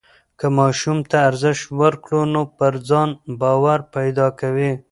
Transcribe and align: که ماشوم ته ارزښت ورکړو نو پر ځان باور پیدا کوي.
که 0.39 0.47
ماشوم 0.57 0.97
ته 1.09 1.17
ارزښت 1.29 1.65
ورکړو 1.81 2.21
نو 2.33 2.41
پر 2.57 2.73
ځان 2.89 3.09
باور 3.41 3.79
پیدا 3.95 4.27
کوي. 4.39 4.71